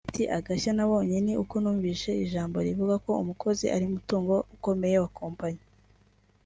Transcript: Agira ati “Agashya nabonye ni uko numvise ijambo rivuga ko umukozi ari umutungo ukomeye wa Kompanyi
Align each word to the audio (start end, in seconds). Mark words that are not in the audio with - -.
Agira 0.03 0.09
ati 0.09 0.23
“Agashya 0.37 0.71
nabonye 0.77 1.17
ni 1.25 1.33
uko 1.43 1.55
numvise 1.59 2.09
ijambo 2.25 2.55
rivuga 2.67 2.95
ko 3.05 3.11
umukozi 3.21 3.65
ari 3.75 3.83
umutungo 3.89 4.33
ukomeye 4.55 4.95
wa 5.03 5.11
Kompanyi 5.19 5.63